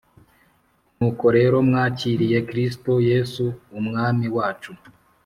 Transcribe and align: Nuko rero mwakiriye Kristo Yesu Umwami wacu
Nuko 0.97 1.25
rero 1.37 1.57
mwakiriye 1.67 2.37
Kristo 2.49 2.91
Yesu 3.09 3.45
Umwami 3.79 4.25
wacu 4.35 4.71